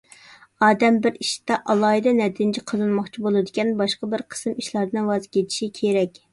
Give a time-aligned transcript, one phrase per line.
[0.67, 6.23] ئادەم بىر ئىشتا ئالاھىدە نەتىجە قازانماقچى بولىدىكەن، باشقا بىر قىسىم ئىشلاردىن ۋاز كېچىشى كېرەك.